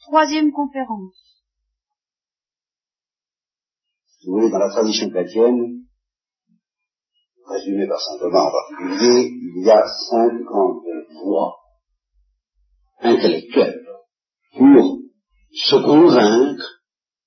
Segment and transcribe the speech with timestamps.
[0.00, 1.44] Troisième conférence.
[4.24, 5.84] Vous voyez, dans la tradition chrétienne,
[7.46, 10.82] résumée par saint Thomas en particulier, il y a cinq grandes
[11.24, 11.56] voies
[13.00, 13.86] intellectuelles
[14.56, 15.00] pour
[15.52, 16.82] se convaincre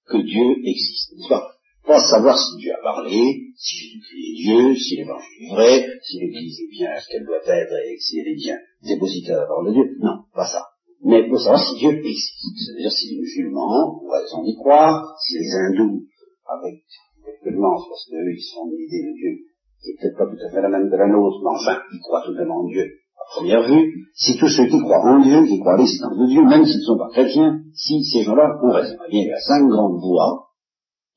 [0.08, 1.14] que Dieu existe.
[1.86, 6.20] Pas, savoir si Dieu a parlé, si Jésus-Christ est Dieu, si l'évangile est vrai, si
[6.20, 9.48] l'Église est bien ce qu'elle doit être et si elle est bien dépositaire de la
[9.48, 9.98] parole de Dieu?
[10.00, 10.73] Non, pas ça.
[11.04, 12.34] Mais pour savoir si Dieu existe.
[12.56, 16.04] C'est-à-dire si les musulmans ont raison d'y croire, si les hindous,
[16.48, 16.82] avec
[17.24, 19.34] quelques nuances, parce qu'eux, ils sont une idée de Dieu
[19.82, 22.00] qui est peut-être pas tout à fait la même que la nôtre, mais enfin, ils
[22.00, 22.88] croient tout de même en Dieu
[23.20, 26.28] à première vue, si tous ceux qui croient en Dieu, qui croient à l'existence de
[26.28, 28.96] Dieu, même s'ils ne sont pas chrétiens, si ces gens-là ont raison.
[29.08, 30.48] Eh bien, il y a cinq grandes voies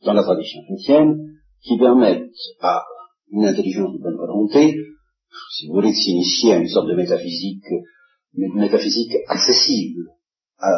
[0.04, 1.16] dans la tradition chrétienne
[1.62, 2.84] qui permettent à
[3.30, 4.76] une intelligence de bonne volonté,
[5.52, 7.64] si vous voulez, de s'initier à une sorte de métaphysique,
[8.36, 10.10] une métaphysique accessible
[10.58, 10.70] à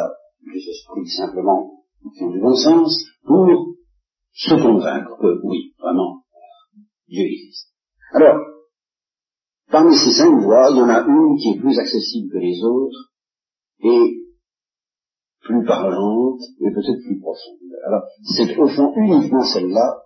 [0.45, 1.83] des esprits simplement
[2.15, 3.47] qui ont du bon sens, pour
[4.31, 6.23] se convaincre que oui, vraiment,
[7.07, 7.73] Dieu existe.
[8.13, 8.39] Alors,
[9.71, 12.63] Parmi ces cinq voies, il y en a une qui est plus accessible que les
[12.63, 13.11] autres
[13.83, 14.25] et
[15.41, 17.59] plus parlante mais peut-être plus profonde.
[17.85, 18.01] Alors,
[18.35, 20.01] c'est au fond uniquement celle-là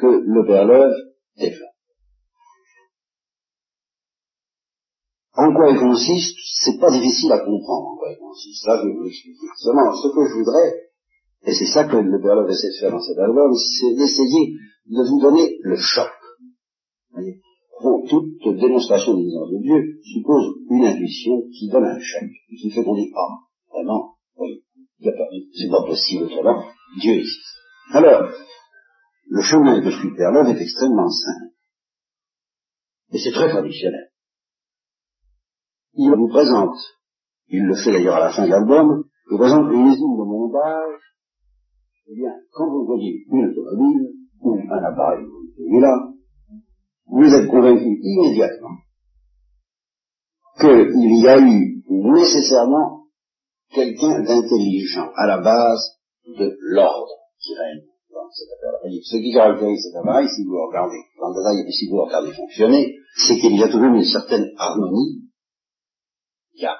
[0.00, 0.94] que le Berleuve
[1.36, 1.68] développe.
[1.68, 1.69] En
[5.78, 8.00] consiste, c'est pas difficile à comprendre en.
[8.66, 9.46] Là, je vais vous l'expliquer.
[9.56, 10.74] Seulement, ce que je voudrais,
[11.46, 14.54] et c'est ça que le Berleuve essaie de faire dans cet album, c'est d'essayer
[14.86, 16.10] de vous donner le choc.
[17.82, 22.70] Bon, toute démonstration de l'existence de Dieu suppose une intuition qui donne un chèque, qui
[22.70, 23.38] fait qu'on dit, ah,
[23.72, 24.62] vraiment, oui,
[25.00, 26.64] c'est pas possible autrement,
[27.00, 27.40] Dieu existe.
[27.92, 28.30] Alors,
[29.28, 31.54] le chemin suit Père est extrêmement simple.
[33.12, 34.09] Et c'est très traditionnel.
[36.02, 36.78] Il vous présente,
[37.48, 40.24] il le fait d'ailleurs à la fin de l'album, il vous présente une usine de
[40.24, 41.00] montage.
[42.08, 44.08] Eh bien, quand vous voyez une automobile,
[44.40, 45.26] ou un appareil,
[45.58, 46.08] est là,
[47.06, 48.76] vous êtes convaincu immédiatement
[50.58, 53.04] qu'il y a eu nécessairement
[53.74, 59.02] quelqu'un d'intelligent à la base de l'ordre qui règne dans cet appareil.
[59.04, 62.32] Ce qui caractérise cet appareil, si vous regardez dans le détail et si vous regardez
[62.32, 62.94] fonctionner,
[63.26, 65.29] c'est qu'il y a tout de même une certaine harmonie.
[66.60, 66.76] Il y a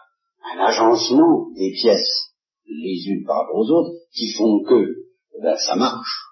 [0.54, 2.34] un agencement des pièces
[2.66, 6.30] les unes par rapport aux autres qui font que eh ben, ça marche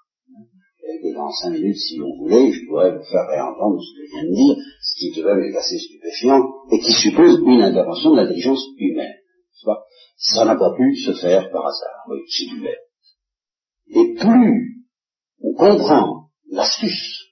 [1.01, 4.11] et dans cinq minutes, si on voulait, je pourrais vous faire réentendre ce que je
[4.11, 8.11] viens de dire, ce qui de même est assez stupéfiant, et qui suppose une intervention
[8.11, 9.15] de l'intelligence humaine.
[10.17, 12.05] Ça n'a pas pu se faire par hasard.
[12.09, 12.79] Oui, c'est du bête.
[13.91, 14.85] Et plus
[15.41, 17.29] on comprend l'astuce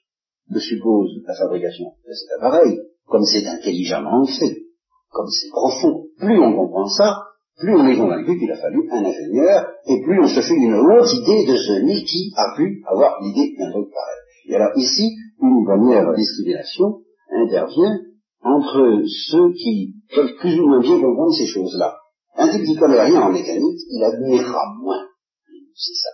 [0.52, 4.67] que suppose la fabrication de cet appareil, comme c'est intelligemment fait,
[5.10, 9.04] comme c'est profond, plus on comprend ça, plus on est convaincu qu'il a fallu un
[9.04, 13.20] ingénieur, et plus on se fait une haute idée de celui qui a pu avoir
[13.20, 14.18] l'idée d'un truc pareil.
[14.48, 15.10] Et alors ici,
[15.40, 17.98] une première discrimination intervient
[18.42, 21.96] entre ceux qui peuvent plus ou moins bien comprendre ces choses-là.
[22.36, 25.04] Un type qui connaît rien en mécanique, il admirera moins.
[25.74, 26.08] C'est ça.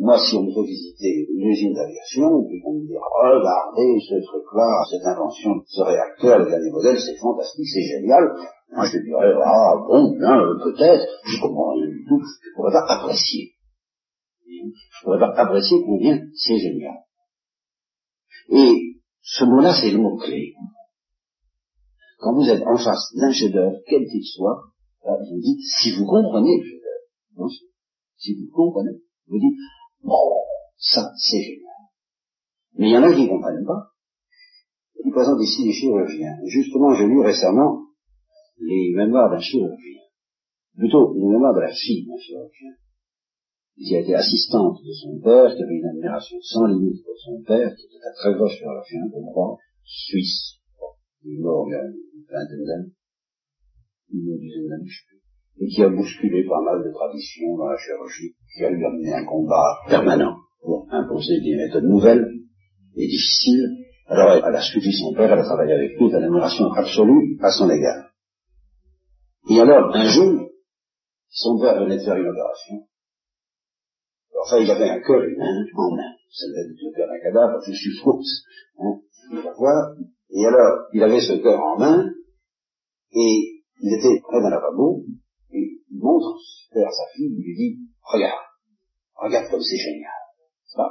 [0.00, 5.04] Moi, si on me une usine d'aviation, puis qu'on me dit, regardez ce truc-là, cette
[5.04, 8.24] invention, ce réacteur, le dernier modèle, c'est fantastique, c'est génial,
[8.72, 12.86] moi, je dirais, ah, bon, euh, peut-être, je comprends rien du tout, je pourrais pas
[12.88, 13.52] apprécier.
[14.48, 16.96] Je pourrais pas apprécier combien c'est génial.
[18.52, 20.54] Et ce mot-là, c'est le mot-clé.
[22.20, 24.62] Quand vous êtes en face d'un chef-d'œuvre, quel qu'il soit,
[25.04, 27.50] vous dites, si vous comprenez le chef-d'œuvre,
[28.16, 28.96] si vous comprenez,
[29.28, 29.58] vous dites,
[30.02, 30.44] bon,
[30.78, 31.70] ça, c'est génial.
[32.74, 33.90] Mais il y en a qui ne comprennent pas.
[35.04, 36.36] Ils présentent ici les chirurgiens.
[36.46, 37.86] Justement, j'ai lu récemment
[38.58, 40.02] les mémoires d'un chirurgien,
[40.76, 42.72] plutôt les mémoires de la fille d'un chirurgien,
[43.76, 47.42] qui a été assistante de son père, qui avait une admiration sans limite pour son
[47.42, 50.60] père, qui était un très grand chirurgien, je crois, suisse,
[51.24, 52.92] il est mort il y a une vingtaine d'années,
[54.12, 55.19] une dizaine d'années, je sais plus,
[55.60, 59.12] et qui a bousculé pas mal de traditions dans la chirurgie, qui a lui amené
[59.12, 62.26] un combat permanent pour imposer des méthodes nouvelles
[62.96, 63.76] et difficiles.
[64.06, 67.50] Alors, elle a suivi son père, elle a travaillé avec lui, une admiration absolue à
[67.50, 68.10] son égard.
[69.50, 70.48] Et alors, un jour,
[71.28, 72.86] son père venait de faire une opération.
[74.42, 76.12] Enfin, il avait un cœur humain en main.
[76.32, 78.44] Ça devait être le cœur d'un cadavre, je suppose.
[78.78, 79.00] Hein,
[79.58, 79.94] voir.
[80.30, 82.10] Et alors, il avait ce cœur en main,
[83.12, 85.04] et il était près d'un lavabo,
[85.90, 86.38] il montre
[86.74, 88.46] à sa fille, il lui dit, regarde,
[89.16, 90.20] regarde comme c'est génial.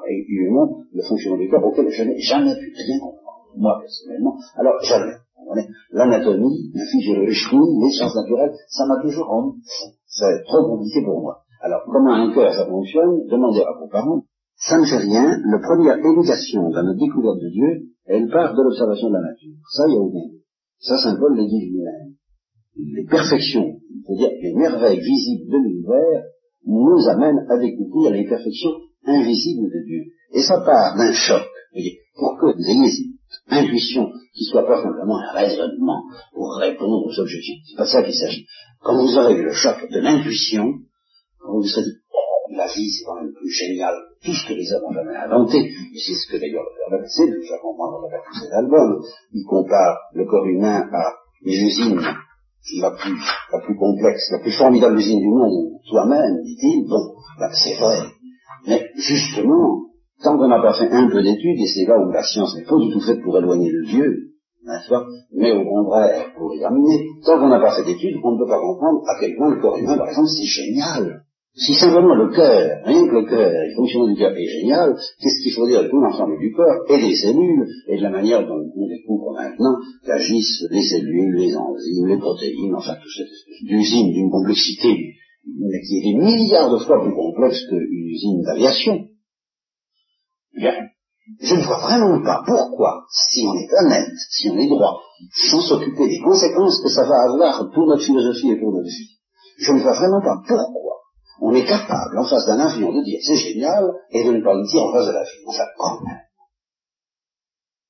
[0.09, 3.47] Et il lui montre le fonctionnement du cœur auquel je n'ai jamais pu rien comprendre,
[3.55, 4.35] moi personnellement.
[4.55, 5.15] Alors, jamais.
[5.91, 9.57] L'anatomie, la physiologie, les sciences naturelles, ça m'a toujours rendu
[10.05, 11.41] C'est trop compliqué pour moi.
[11.61, 14.23] Alors, comment un cœur, ça fonctionne Demandez à vos parents.
[14.55, 15.39] Ça ne fait rien.
[15.45, 19.55] La première éducation dans notre découverte de Dieu, elle part de l'observation de la nature.
[19.71, 20.27] Ça, il y a aucun
[20.79, 21.45] Ça, Saint Paul le.
[22.75, 26.23] Les perfections, c'est-à-dire les merveilles visibles de l'univers,
[26.65, 28.71] nous amènent à découvrir les perfections
[29.05, 30.03] invisibles de Dieu.
[30.33, 31.43] Et ça part d'un choc.
[32.15, 36.03] Pour que vous ayez cette intuition qui soit pas simplement un raisonnement
[36.33, 37.61] pour répondre aux objectifs?
[37.69, 38.45] C'est pas ça qu'il s'agit.
[38.81, 40.65] Quand vous aurez le choc de l'intuition,
[41.39, 44.33] quand vous vous serez dit, oh, la vie c'est quand même plus génial que tout
[44.33, 47.61] ce que les hommes ont jamais inventé, c'est ce que d'ailleurs le Père nous fait
[47.61, 49.01] comprendre dans tous ses albums,
[49.33, 51.13] il compare le corps humain à
[51.43, 52.01] une usine
[52.81, 53.17] la plus,
[53.51, 57.99] la plus complexe, la plus formidable usine du monde, toi-même, dit-il, bon, ben, c'est vrai.
[58.67, 59.85] Mais justement,
[60.23, 62.65] tant qu'on n'a pas fait un peu d'études, et c'est là où la science n'est
[62.65, 64.29] pas du tout faite pour éloigner le Dieu,
[64.65, 68.33] n'est-ce pas, mais au contraire pour y amener, tant qu'on n'a pas fait d'études, on
[68.33, 71.23] ne peut pas comprendre à quel point le corps humain, par exemple, c'est génial.
[71.59, 75.43] Si simplement le cœur, rien que le cœur, le fonctionnement du cœur est génial, qu'est-ce
[75.43, 78.47] qu'il faut dire de tout l'ensemble du corps et des cellules et de la manière
[78.47, 79.75] dont on découvre maintenant
[80.05, 84.95] qu'agissent les cellules, les enzymes, les protéines, enfin toute cette d'usine d'une complexité
[85.43, 89.07] qui est des milliards de fois plus complexe qu'une usine d'aviation.
[90.53, 95.01] Je ne vois vraiment pas pourquoi, si on est honnête, si on est droit,
[95.51, 99.19] sans s'occuper des conséquences que ça va avoir pour notre philosophie et pour notre vie,
[99.57, 100.98] je ne vois vraiment pas pourquoi
[101.41, 104.53] on est capable, en face d'un avion, de dire c'est génial, et de ne pas
[104.53, 105.41] le dire en face de l'avion.
[105.47, 106.19] Enfin, quand même.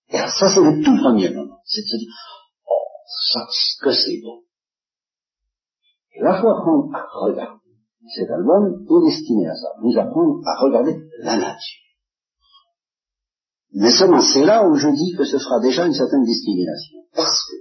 [0.09, 1.59] Et alors, ça, c'est le tout premier moment.
[1.65, 2.13] C'est de se dire,
[2.67, 2.87] oh,
[3.31, 3.47] ça,
[3.81, 4.41] que c'est bon.
[6.13, 7.59] Et la fois qu'on à regarder
[8.15, 11.83] cet album est destiné à ça, nous apprendre à regarder la nature.
[13.73, 16.97] Mais seulement c'est là où je dis que ce sera déjà une certaine discrimination.
[17.13, 17.55] Parce que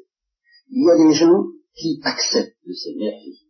[0.70, 1.44] il y a des gens
[1.75, 3.48] qui acceptent de s'émerveiller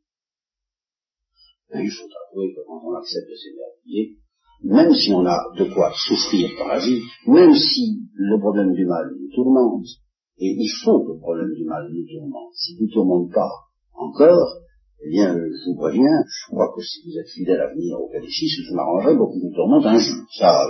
[1.75, 4.17] il faut avouer que quand on accepte de s'émerveiller,
[4.65, 8.87] même si on a de quoi souffrir dans la vie, même si le problème du
[8.87, 9.87] mal nous tourmente,
[10.39, 13.51] et il faut que le problème du mal nous tourmente, s'il ne nous tourmente pas
[13.95, 14.61] encore,
[15.05, 18.09] eh bien, je vous préviens, je crois que si vous êtes fidèle à venir au
[18.09, 20.25] catéchisme, je m'arrangerai pour qu'il nous tourmente un jour.
[20.37, 20.67] Ça,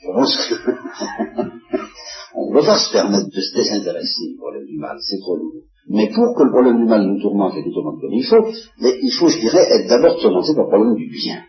[0.00, 0.54] je pense que
[2.36, 5.36] on ne peut pas se permettre de se désintéresser du problème du mal, c'est trop
[5.36, 5.62] lourd.
[5.88, 8.44] Mais pour que le problème du mal nous tourmente et nous tourmente comme il faut,
[8.80, 11.44] mais il faut, je dirais, être d'abord tourmenté par le problème du bien.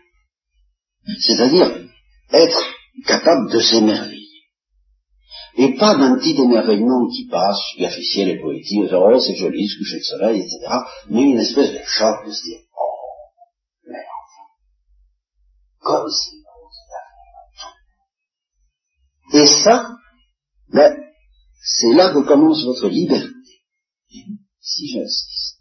[1.20, 1.88] C'est-à-dire
[2.32, 2.64] être
[3.04, 4.26] capable de s'émerveiller.
[5.56, 9.98] Et pas d'un petit émerveillement qui passe, superficiel et poétique, oh c'est joli, ce coucher
[9.98, 10.56] de soleil, etc.
[11.10, 13.32] Mais une espèce de choc de se dire, oh,
[13.88, 14.46] mais enfin,
[15.80, 16.36] comme c'est
[19.32, 19.88] beau, Et ça,
[20.72, 20.96] ben,
[21.60, 23.37] c'est là que commence votre liberté
[24.68, 25.58] si j'insiste.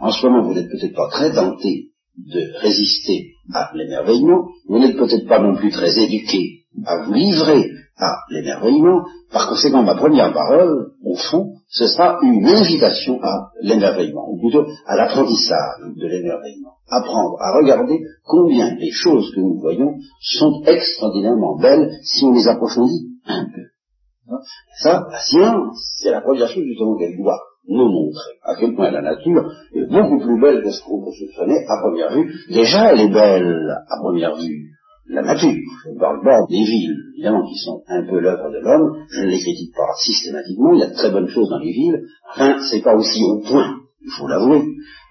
[0.00, 4.96] En ce moment, vous n'êtes peut-être pas très tenté de résister à l'émerveillement, vous n'êtes
[4.96, 10.32] peut-être pas non plus très éduqué à vous livrer à l'émerveillement, par conséquent, ma première
[10.32, 16.74] parole, au fond, ce sera une invitation à l'émerveillement, ou plutôt à l'apprentissage de l'émerveillement.
[16.88, 22.48] Apprendre à regarder combien les choses que nous voyons sont extraordinairement belles si on les
[22.48, 24.38] approfondit un peu.
[24.82, 28.90] Ça, la science, c'est la première chose justement qu'elle doit nous montrer à quel point
[28.90, 32.32] la nature est beaucoup plus belle que ce qu'on peut soupçonner à première vue.
[32.50, 34.70] Déjà, elle est belle à première vue,
[35.08, 35.52] la nature.
[35.84, 39.04] Je ne parle pas des villes, évidemment, qui sont un peu l'œuvre de l'homme.
[39.10, 40.72] Je ne les critique pas systématiquement.
[40.74, 42.02] Il y a de très bonnes choses dans les villes.
[42.30, 44.62] Enfin, c'est pas aussi au point, il faut l'avouer,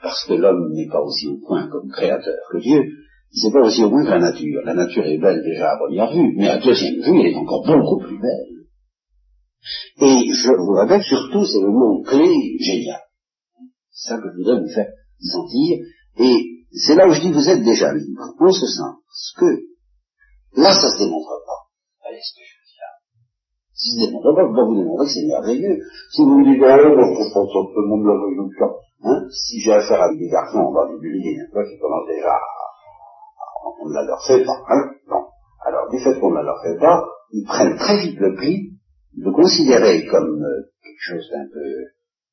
[0.02, 2.84] parce que l'homme n'est pas aussi au point comme créateur que Dieu.
[3.32, 4.62] C'est pas aussi au point que la nature.
[4.64, 7.66] La nature est belle déjà à première vue, mais à deuxième vue, elle est encore
[7.66, 8.53] beaucoup plus belle.
[10.02, 13.02] Et je vous rappelle, surtout, c'est le mot clé génial.
[13.92, 15.80] C'est ça que je voudrais vous faire sentir.
[16.20, 16.36] Et
[16.72, 18.24] c'est là où je dis, vous êtes déjà libre.
[18.40, 18.98] En ce sens
[19.38, 19.46] que,
[20.58, 22.10] là, ça se démontre pas.
[22.10, 22.92] Allez, ce que je veux dire.
[23.74, 25.80] Si ça se démontre pas, je peux vous démontrer que c'est merveilleux.
[26.12, 28.66] Si vous me dites, oh, je pense que tout le monde vu tout
[29.06, 32.36] hein, si j'ai affaire avec des garçons, on va publier, hein, qui commencent déjà
[33.84, 35.26] on ne la leur fait pas, hein, non.
[35.66, 38.73] Alors, du fait qu'on ne la leur fait pas, ils prennent très vite le prix
[39.18, 41.86] de considérer comme euh, quelque chose d'un peu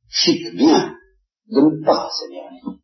[0.09, 0.95] chic, bien,
[1.51, 2.81] de ne pas s'énerver.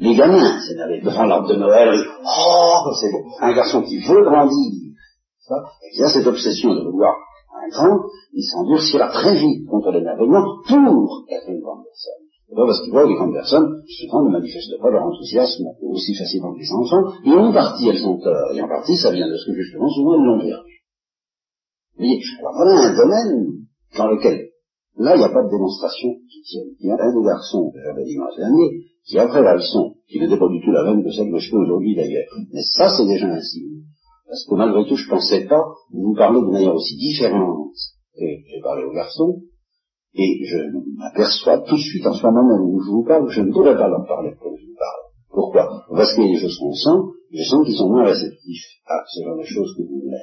[0.00, 1.94] Les gamins s'énerver devant l'arbre de Noël,
[2.24, 3.24] oh, c'est beau.
[3.40, 4.72] Un garçon qui veut grandir,
[5.50, 7.14] et qui a cette obsession de vouloir
[7.54, 7.98] un grand,
[8.32, 12.22] il s'endurcira très vite contre l'énervement pour être une grande personne.
[12.48, 15.64] C'est pas parce qu'il voit que les grandes personnes, souvent, ne manifestent pas leur enthousiasme
[15.82, 19.10] aussi facilement que les enfants, et en partie elles sont tort, et en partie ça
[19.10, 20.77] vient de ce que justement souvent elles l'ont perdu
[21.98, 24.50] Alors voilà un domaine dans lequel,
[24.96, 26.70] là, il n'y a pas de démonstration qui tienne.
[26.78, 30.20] Il y a un des garçons que j'avais dimanche dernier, qui après la leçon qui
[30.20, 32.28] n'était pas du tout la même que celle que je fais aujourd'hui d'ailleurs.
[32.52, 33.82] Mais ça, c'est déjà un signe.
[34.26, 37.72] Parce que malgré tout, je ne pensais pas vous parler de manière aussi différente
[38.14, 39.42] que j'ai parlé aux garçons,
[40.14, 40.58] et je
[40.96, 43.88] m'aperçois tout de suite en ce moment où je vous parle, je ne devrais pas
[43.88, 45.02] leur parler comme je vous parle.
[45.30, 45.84] Pourquoi?
[45.90, 46.98] Parce qu'il y a des choses qu'on sent,
[47.32, 50.16] je sens qu'ils sont moins réceptifs à ce genre de choses que vous voulez.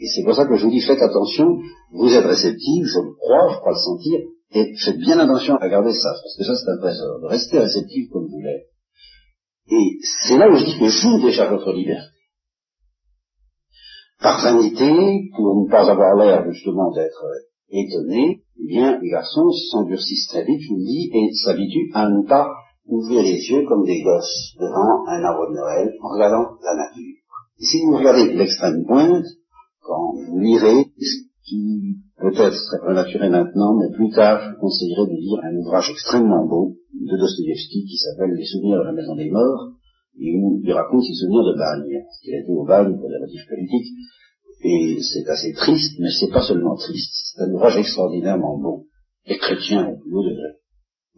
[0.00, 1.58] Et c'est pour ça que je vous dis, faites attention,
[1.92, 4.20] vous êtes réceptifs, je le crois, je crois le sentir,
[4.52, 7.58] et faites bien attention à garder ça, parce que ça c'est un trésor, de rester
[7.58, 8.66] réceptif comme vous l'êtes.
[9.70, 12.16] Et c'est là où je dis que joue déjà votre liberté.
[14.20, 14.90] Par vanité,
[15.36, 17.24] pour ne pas avoir l'air justement d'être
[17.70, 22.26] étonné, eh bien, les garçons s'endurcissent très vite, je vous dis, et s'habituent à ne
[22.26, 22.50] pas
[22.86, 27.16] ouvrir les yeux comme des gosses devant un arbre de Noël en regardant la nature.
[27.60, 29.24] Et si vous regardez l'extrême pointe,
[30.28, 35.16] vous lirez ce qui peut-être serait prématuré maintenant, mais plus tard, je vous conseillerais de
[35.16, 39.30] lire un ouvrage extrêmement beau de Dostoevsky qui s'appelle Les souvenirs de la maison des
[39.30, 39.72] morts,
[40.20, 43.08] et où il raconte ses souvenirs de bagne, parce qu'il a été au bagne pour
[43.08, 43.94] des motifs politiques,
[44.62, 48.84] et c'est assez triste, mais c'est pas seulement triste, c'est un ouvrage extraordinairement bon,
[49.26, 50.60] et chrétien au plus haut degré.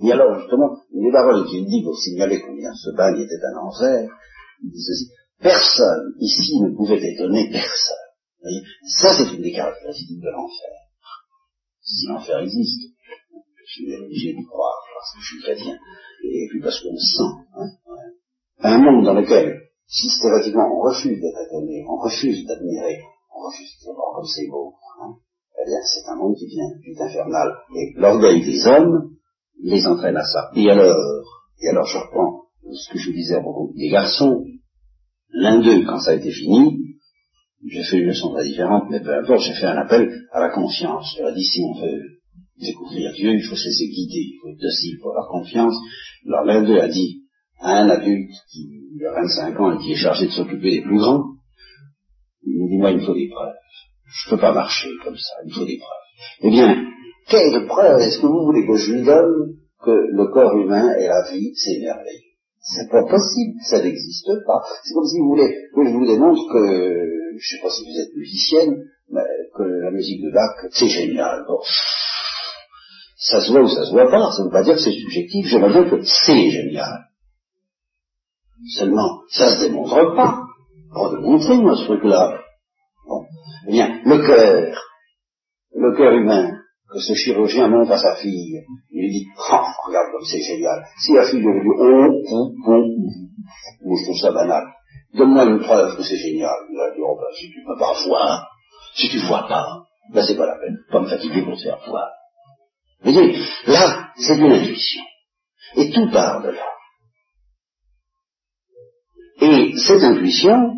[0.05, 4.09] Et alors, justement, les paroles qu'il dit pour signaler combien ce bagne était un enfer,
[4.63, 5.11] il dit ceci,
[5.41, 8.02] personne ici ne pouvait étonner personne.
[9.01, 10.71] Ça, c'est une des caractéristiques de l'enfer.
[11.81, 12.93] Si l'enfer existe,
[13.65, 15.79] je suis obligé d'y croire parce que je suis chrétien,
[16.25, 17.33] et puis parce qu'on sent.
[17.57, 17.69] Hein,
[18.59, 23.01] Un monde dans lequel, systématiquement, on refuse d'être étonné, on refuse d'admirer,
[23.35, 25.15] on refuse de voir comme c'est beau, hein,
[25.61, 27.53] eh bien, c'est un monde qui vient du infernal.
[27.77, 29.17] Et l'orgueil des hommes
[29.63, 30.51] les entraîne à ça.
[30.55, 30.97] Et alors,
[31.61, 34.45] et alors je reprends ce que je disais à propos des garçons.
[35.31, 36.82] L'un d'eux, quand ça a été fini,
[37.65, 40.51] j'ai fait une leçon très différente, mais peu importe, j'ai fait un appel à la
[40.51, 41.17] conscience.
[41.19, 42.03] Je dit, si on veut
[42.59, 45.75] découvrir Dieu, il faut se laisser guider, il faut être docile pour avoir confiance.
[46.27, 47.23] Alors l'un d'eux a dit
[47.61, 48.69] à un adulte qui
[49.05, 51.25] a 25 ans et qui est chargé de s'occuper des plus grands,
[52.45, 53.55] il me dit, moi, il me faut des preuves.
[54.05, 56.43] Je ne peux pas marcher comme ça, il me faut des preuves.
[56.43, 56.85] Eh bien,
[57.29, 61.07] quelle preuve est-ce que vous voulez que je lui donne que le corps humain et
[61.07, 62.33] la vie, c'est merveilleux?
[62.61, 64.61] C'est pas possible, ça n'existe pas.
[64.85, 67.02] C'est comme si vous voulez que je vous démontre que
[67.39, 69.21] je sais pas si vous êtes musicienne, mais
[69.57, 71.45] que la musique de Bach, c'est génial.
[71.47, 71.59] Bon.
[73.17, 74.93] Ça se voit ou ça se voit pas, ça ne veut pas dire que c'est
[74.93, 77.07] subjectif, j'aimerais dire que c'est génial.
[78.79, 80.43] Seulement, ça se démontre pas.
[80.95, 82.41] Pas de montrer, ce truc-là.
[83.07, 83.25] Bon.
[83.69, 84.83] Eh bien, le cœur,
[85.75, 86.51] le cœur humain,
[86.93, 88.61] que ce chirurgien montre à sa fille,
[88.91, 90.85] il lui dit, oh, regarde comme c'est génial.
[91.01, 92.85] Si la fille lui dit, oh, oh, oh,
[93.85, 94.65] moi je trouve ça banal.
[95.15, 96.57] Donne-moi une preuve que c'est génial.
[96.71, 98.49] Il a dit, oh ben, si tu peux pas voir,
[98.95, 101.79] si tu vois pas, ben c'est pas la peine, pas me fatiguer pour te faire
[101.87, 102.09] voir.
[103.05, 105.03] Là, c'est une intuition.
[105.77, 106.67] Et tout part de là.
[109.41, 110.77] Et cette intuition,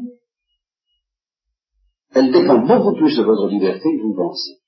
[2.14, 4.60] elle dépend beaucoup plus de votre liberté que vous pensez.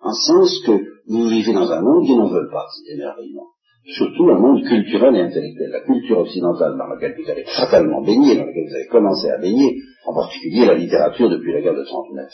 [0.00, 0.72] En sens que
[1.06, 3.51] vous vivez dans un monde qui n'en veut pas cet émerveillement
[3.84, 5.70] surtout un monde culturel et intellectuel.
[5.70, 9.38] La culture occidentale dans laquelle vous avez fatalement baigné, dans laquelle vous avez commencé à
[9.38, 12.28] baigner, en particulier la littérature depuis la guerre de 39.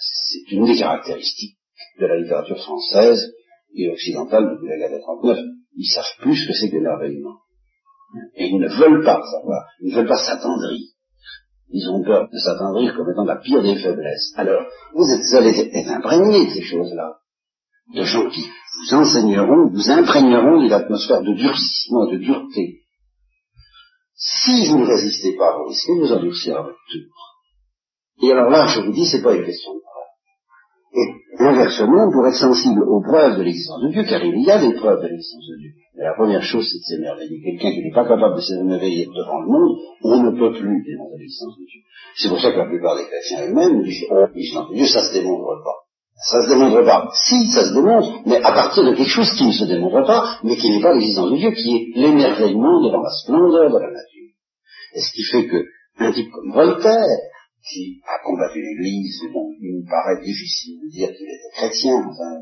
[0.00, 1.56] C'est une des caractéristiques
[2.00, 3.32] de la littérature française
[3.74, 5.38] et occidentale depuis la guerre de 39.
[5.76, 7.36] Ils savent plus ce que c'est que l'émerveillement.
[8.36, 10.80] Et ils ne veulent pas savoir, ils ne veulent pas s'attendrir.
[11.68, 14.32] Ils ont peur de s'attendrir comme étant la pire des faiblesses.
[14.36, 14.62] Alors,
[14.94, 17.16] vous êtes allés être imprégnés de ces choses-là.
[17.94, 18.42] De gens qui
[18.78, 22.82] vous enseigneront, vous imprégneront d'une atmosphère de durcissement, de dureté.
[24.14, 27.16] Si vous ne résistez pas, vous risquez de vous endurcir à votre tour.
[28.22, 30.06] Et alors là, je vous dis, c'est pas une question de preuve.
[30.94, 34.58] Et inversement, pour être sensible aux preuves de l'existence de Dieu, car il y a
[34.58, 35.70] des preuves de l'existence de Dieu.
[35.96, 37.42] Mais la première chose, c'est de s'émerveiller.
[37.42, 41.18] Quelqu'un qui n'est pas capable de s'émerveiller devant le monde, on ne peut plus démontrer
[41.18, 41.80] l'existence de Dieu.
[42.16, 45.00] C'est pour ça que la plupart des chrétiens eux-mêmes disent, oh, l'existence de Dieu, ça
[45.08, 45.85] se démontre pas.
[46.16, 47.10] Ça se démontre pas.
[47.12, 50.40] Si, ça se démontre, mais à partir de quelque chose qui ne se démontre pas,
[50.44, 53.90] mais qui n'est pas l'existence de Dieu, qui est l'émerveillement devant la splendeur de la
[53.90, 54.30] nature.
[54.94, 55.66] Et ce qui fait que
[55.98, 57.18] un type comme Voltaire,
[57.68, 62.40] qui a combattu l'Église, bon, il me paraît difficile de dire qu'il était chrétien, enfin,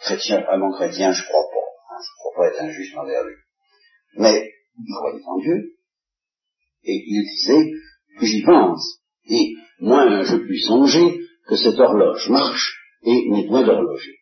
[0.00, 1.94] chrétien, vraiment chrétien, je crois pas.
[1.94, 3.34] Hein, je crois pas être injuste envers lui.
[4.16, 5.76] Mais il croyait en Dieu,
[6.84, 7.70] et il disait,
[8.20, 14.16] j'y pense, et moins je puis songer que cette horloge marche, et point d'horloger.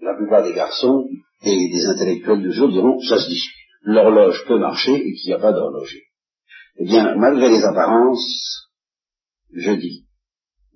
[0.00, 1.08] La plupart des garçons
[1.42, 3.64] et des intellectuels du jour diront, ça se discute.
[3.82, 6.02] L'horloge peut marcher et qu'il n'y a pas d'horloger.
[6.76, 8.70] Eh bien, malgré les apparences,
[9.52, 10.06] je dis,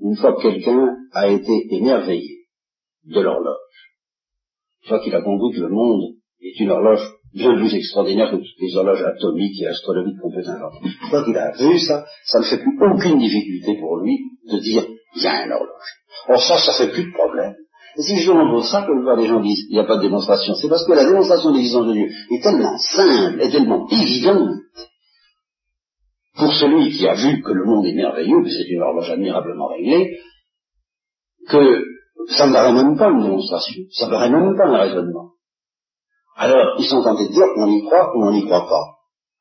[0.00, 2.46] une fois que quelqu'un a été émerveillé
[3.04, 3.56] de l'horloge,
[4.82, 7.02] une fois qu'il a compris que le monde est une horloge
[7.34, 10.88] bien plus extraordinaire que toutes les horloges atomiques et astronomiques qu'on peut inventer.
[11.10, 14.18] Quoi qu'il a vu ça, ça ne fait plus aucune difficulté pour lui
[14.50, 14.86] de dire,
[15.18, 15.90] il y a un horloge.
[16.28, 17.54] Or ça, ça fait plus de problème.
[17.96, 20.54] Et si je demande ça, que les gens disent, il n'y a pas de démonstration,
[20.54, 24.50] c'est parce que la démonstration de l'existence de Dieu est tellement simple, est tellement évidente,
[26.36, 29.66] pour celui qui a vu que le monde est merveilleux, que c'est une horloge admirablement
[29.66, 30.18] réglée,
[31.48, 31.82] que
[32.28, 35.32] ça ne paraît même pas une démonstration, ça ne paraît même pas un raisonnement.
[36.36, 38.84] Alors, ils sont tentés de dire on y croit ou on n'y croit pas.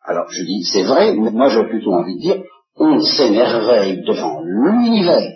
[0.04, 2.44] Alors, je dis, c'est vrai, mais moi j'ai plutôt envie de dire,
[2.78, 5.34] on s'émerveille devant l'univers,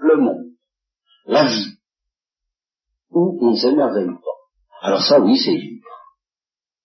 [0.00, 0.46] le monde,
[1.26, 1.76] la vie,
[3.10, 4.86] ou on ne s'émerveille pas.
[4.86, 5.86] Alors ça, oui, c'est libre.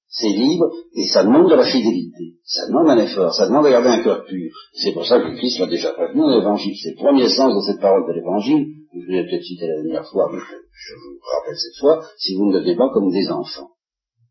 [0.08, 3.70] C'est libre et ça demande de la fidélité, ça demande un effort, ça demande de
[3.72, 4.52] garder un cœur pur.
[4.74, 6.76] C'est pour ça que Christ l'a déjà prévenu dans l'évangile.
[6.82, 9.82] C'est le premier sens de cette parole de l'évangile, je vous l'ai peut-être cité la
[9.82, 13.30] dernière fois, mais je, vous rappelle cette fois, si vous ne devenez pas comme des
[13.30, 13.72] enfants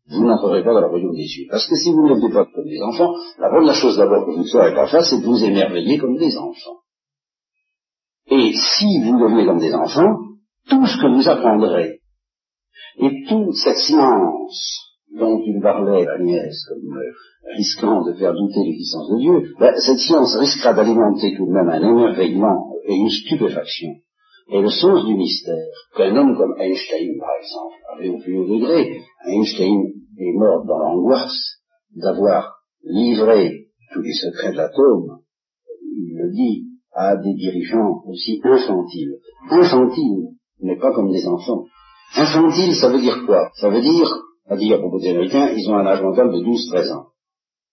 [0.07, 1.47] vous n'entrerez pas dans la royaume des cieux.
[1.49, 4.31] Parce que si vous ne devenez pas comme des enfants, la première chose d'abord que
[4.31, 6.79] vous ne saurez pas faire, c'est de vous émerveiller comme des enfants.
[8.29, 10.17] Et si vous devenez comme des enfants,
[10.69, 11.99] tout ce que vous apprendrez,
[12.97, 14.79] et toute cette science
[15.17, 17.11] dont il parlait Agnès comme euh,
[17.55, 21.69] risquant de faire douter l'existence de Dieu, ben, cette science risquera d'alimenter tout de même
[21.69, 23.91] un émerveillement et une stupéfaction
[24.51, 25.65] et le sens du mystère
[25.95, 29.01] qu'un homme comme Einstein, par exemple, avait au plus haut degré.
[29.25, 31.61] Einstein est mort dans l'angoisse
[31.95, 35.19] d'avoir livré tous les secrets de l'atome,
[35.81, 39.15] il le dit, à des dirigeants aussi infantiles.
[39.49, 40.29] Infantiles,
[40.61, 41.65] mais pas comme des enfants.
[42.15, 43.49] Infantile, ça veut dire quoi?
[43.55, 44.07] Ça veut dire,
[44.49, 47.05] à dire à propos des Américains, ils ont un âge mental de 12-13 ans.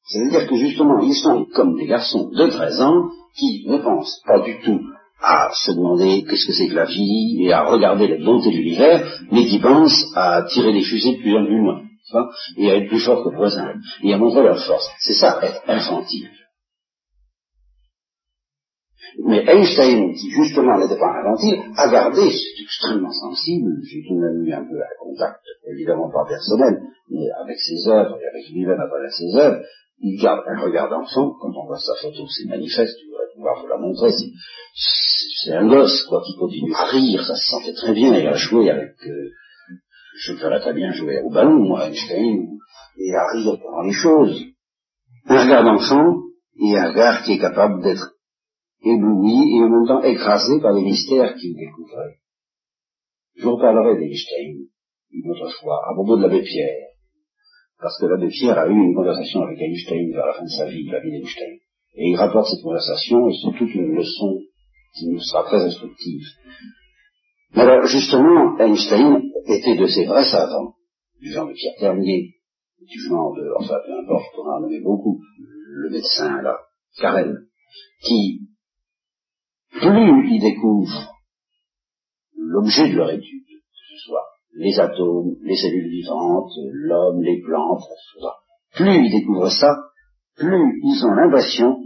[0.05, 4.41] C'est-à-dire que justement, ils sont comme des garçons de 13 ans qui ne pensent pas
[4.41, 4.81] du tout
[5.23, 8.57] à se demander qu'est-ce que c'est que la vie et à regarder les bontés de
[8.57, 11.83] l'univers, mais qui pensent à tirer des fusées de plus en plus loin,
[12.57, 14.91] et à être plus fort que voisin, et à montrer leur force.
[14.99, 16.29] C'est ça, être infantile.
[19.25, 24.21] Mais Einstein, qui justement n'était pas infantile, a gardé, c'est extrêmement sensible, j'ai tout de
[24.21, 28.49] même eu un peu un contact, évidemment pas personnel, mais avec ses œuvres et avec
[28.50, 29.60] lui-même à travers ses œuvres,
[30.00, 33.60] il garde un regard d'enfant, quand on voit sa photo, c'est manifeste, tu voudrais pouvoir
[33.60, 34.10] vous la montrer,
[35.45, 38.34] c'est un gosse, quoi, qui continue à rire, ça se sentait très bien, et à
[38.34, 39.30] jouer avec, euh,
[40.17, 42.49] je ferais très bien jouer au ballon, moi, Einstein,
[42.97, 44.43] et à rire pendant les choses.
[45.26, 46.17] Un regard d'enfant,
[46.60, 48.12] et un regard qui est capable d'être
[48.84, 52.18] ébloui et en même temps écrasé par les mystères qu'il découvrait.
[53.36, 54.68] Je vous parlerai d'Einstein
[55.12, 56.88] une autre fois, à propos de l'abbé Pierre,
[57.78, 60.66] parce que l'abbé Pierre a eu une conversation avec Einstein vers la fin de sa
[60.66, 61.58] vie, la vie d'Einstein.
[61.95, 64.38] Et il rapporte cette conversation, et c'est toute une leçon
[64.95, 66.25] qui nous sera très instructive.
[67.54, 70.75] Mais alors, justement, Einstein était de ces vrais savants,
[71.21, 72.36] du genre de Pierre Ternier,
[72.80, 76.56] du genre de, enfin, peu importe, on en avait beaucoup, le médecin, là,
[76.99, 77.36] Karen,
[78.00, 78.49] qui,
[79.73, 81.13] plus il découvre
[82.37, 87.82] l'objet de leur étude, que ce soit les atomes, les cellules vivantes, l'homme, les plantes,
[88.75, 89.75] plus ils découvrent ça,
[90.37, 91.78] plus ils ont l'impression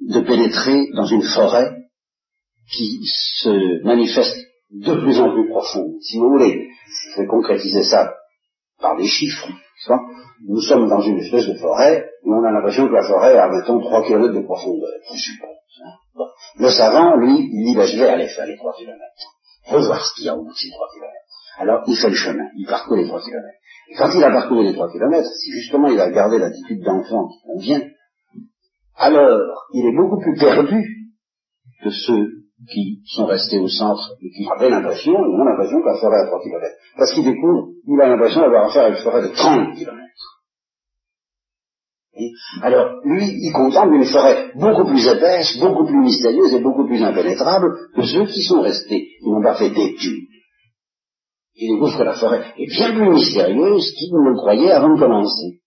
[0.00, 1.70] de pénétrer dans une forêt
[2.72, 4.36] qui se manifeste
[4.70, 5.94] de plus en plus profonde.
[6.00, 6.68] Si vous voulez,
[7.14, 8.12] je vais concrétiser ça
[8.80, 9.48] par des chiffres.
[10.46, 13.48] Nous sommes dans une espèce de forêt où on a l'impression que la forêt a,
[13.48, 14.90] mettons, 3 km de profondeur.
[16.58, 18.98] Le savant, lui, il dit, je vais aller faire les 3 km.
[19.68, 21.12] Revoir ce qu'il y a au bout de ces 3 km.
[21.58, 23.46] Alors, il fait le chemin, il parcourt les 3 km.
[23.88, 27.28] Et quand il a parcouru les 3 km, si justement il a gardé l'attitude d'enfant
[27.28, 27.82] qui convient,
[28.96, 30.84] alors il est beaucoup plus perdu
[31.82, 32.28] que ceux
[32.72, 36.20] qui sont restés au centre et qui avaient l'impression, ils ont l'impression que la forêt
[36.20, 36.74] à 3 km.
[36.96, 39.98] Parce qu'il découvre, il a l'impression d'avoir affaire à une forêt de 30 km.
[42.62, 47.02] Alors, lui, il contemple une forêt beaucoup plus épaisse, beaucoup plus mystérieuse et beaucoup plus
[47.02, 50.24] impénétrable que ceux qui sont restés, qui n'ont pas fait d'études.
[51.56, 55.00] Il découvre que la forêt est bien plus mystérieuse qu'il ne le croyait avant de
[55.00, 55.60] commencer.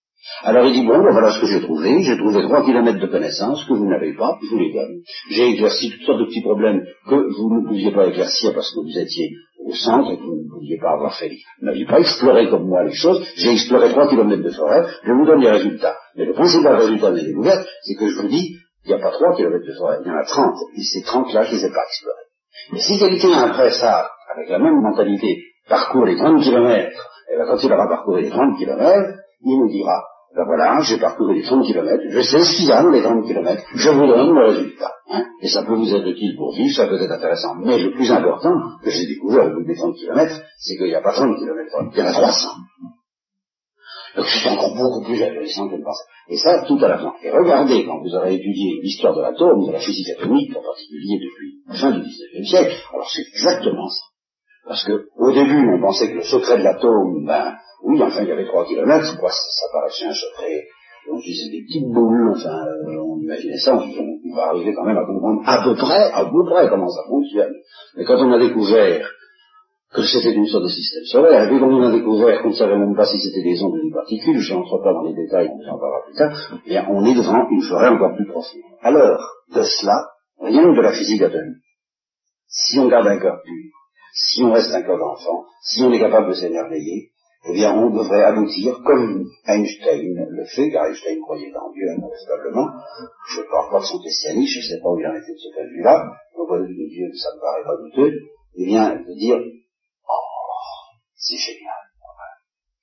[0.43, 3.07] Alors il dit, bon, ben voilà ce que j'ai trouvé, j'ai trouvé trois kilomètres de
[3.07, 5.01] connaissances que vous n'avez pas, je vous les donne.
[5.31, 8.79] J'ai éclairci toutes sortes de petits problèmes que vous ne pouviez pas éclaircir parce que
[8.81, 9.29] vous étiez
[9.65, 10.48] au centre et que vous
[10.82, 10.98] pas.
[10.98, 15.12] Vous n'aviez pas exploré comme moi les choses, j'ai exploré trois kilomètres de forêt, je
[15.12, 15.98] vous donne les résultats.
[16.15, 19.12] Mais le principal résultat des découvertes, c'est que je vous dis, il n'y a pas
[19.12, 21.58] trois kilomètres de forêt, il y en a trente, et ces trente là, je ne
[21.58, 22.28] les ai pas explorés.
[22.72, 27.45] Mais si quelqu'un après ça, avec la même mentalité, parcourt les 30 kilomètres, et bien
[27.45, 30.04] quand il aura parcouru les 30 kilomètres, il nous dira,
[30.35, 33.01] ben voilà, j'ai parcouru les 30 kilomètres, je sais ce qu'il y a dans les
[33.01, 34.91] 30 kilomètres, je vous donne le résultat.
[35.11, 35.25] Hein.
[35.41, 37.55] et ça peut vous être utile pour vivre, ça peut être intéressant.
[37.55, 40.95] Mais le plus important que j'ai découvert au bout des 30 kilomètres, c'est qu'il n'y
[40.95, 42.49] a pas 30 kilomètres, il y en a 300.
[44.15, 46.03] Donc c'est encore beaucoup plus intéressant que le pensée.
[46.29, 47.13] Et ça, tout à la fin.
[47.23, 51.19] Et regardez, quand vous aurez étudié l'histoire de l'atome, de la physique atomique, en particulier
[51.19, 54.05] depuis la fin du XIXe siècle, alors c'est exactement ça.
[54.67, 58.29] Parce que au début, on pensait que le secret de l'atome, ben, oui, enfin, il
[58.29, 60.67] y avait trois kilomètres, quoi, ça, paraissait un secret.
[61.11, 64.83] On disait des petites boules, enfin, euh, on imaginait ça, on, on va arriver quand
[64.83, 67.53] même à comprendre à peu près, à peu près comment ça fonctionne.
[67.95, 69.09] Mais quand on a découvert
[69.91, 72.53] que c'était une sorte de système solaire, et puis quand on a découvert qu'on ne
[72.53, 75.15] savait même pas si c'était des ondes ou des particules, je n'entre pas dans les
[75.15, 78.27] détails, on en parlera plus tard, eh bien on est devant une forêt encore plus
[78.27, 78.61] profonde.
[78.81, 79.19] Alors,
[79.55, 81.63] de cela, rien de la physique atomique.
[82.47, 83.71] Si on garde un cœur pur,
[84.13, 87.09] si on reste un cœur d'enfant, si on est capable de s'émerveiller,
[87.45, 92.67] eh bien on devrait aboutir, comme Einstein le fait, car Einstein croyait en Dieu incontestablement,
[93.30, 95.34] je ne parle pas de son christianisme, je ne sais pas où il en était
[95.34, 97.78] de ce point de vue-là, au point de vue de Dieu, ça me paraît pas
[97.78, 98.13] douteux,
[98.56, 99.39] eh bien, de dire,
[101.15, 101.75] c'est génial.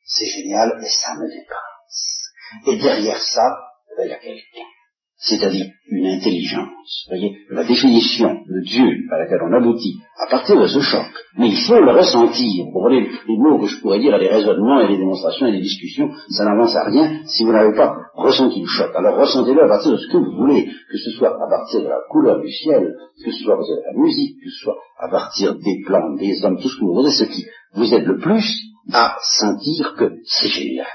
[0.05, 2.31] C'est génial et ça me dépasse.
[2.66, 3.59] Et derrière ça,
[3.90, 4.69] eh ben, il y a quelqu'un.
[5.16, 7.07] C'est-à-dire une intelligence.
[7.09, 11.07] Vous voyez, la définition de Dieu à laquelle on aboutit à partir de ce choc.
[11.38, 12.64] Mais il faut le ressentir.
[12.64, 15.53] Vous comprenez les mots que je pourrais dire à des raisonnements et des démonstrations et
[15.53, 18.90] des discussions, ça n'avance à rien si vous n'avez pas ressenti le choc.
[18.94, 21.88] Alors ressentez-le à partir de ce que vous voulez, que ce soit à partir de
[21.88, 24.77] la couleur du ciel, que ce soit à partir de la musique, que ce soit
[24.99, 27.44] à partir des plantes, des hommes, tout ce que vous voulez, ce qui
[27.75, 28.46] vous êtes le plus
[28.92, 30.87] à sentir que c'est génial,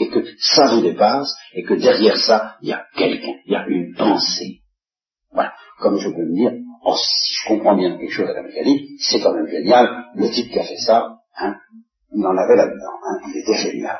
[0.00, 3.56] et que ça vous dépasse, et que derrière ça, il y a quelqu'un, il y
[3.56, 4.60] a une pensée.
[5.32, 5.52] Voilà.
[5.80, 6.52] Comme je peux me dire,
[6.84, 10.30] oh, si je comprends bien quelque chose à la mécanique, c'est quand même génial, le
[10.30, 11.54] type qui a fait ça, hein,
[12.12, 13.98] il en avait là-dedans, hein, il était génial.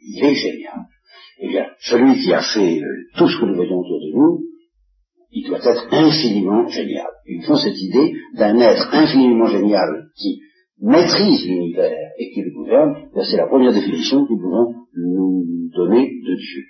[0.00, 0.86] Il est génial.
[1.40, 4.44] Eh bien, celui qui a fait euh, tout ce que nous voyons autour de nous,
[5.32, 7.06] il doit être infiniment génial.
[7.26, 10.40] Il faut cette idée d'un être infiniment génial qui
[10.80, 16.08] maîtrise l'univers et qui le gouverne, c'est la première définition que nous pouvons nous donner
[16.08, 16.62] de Dieu.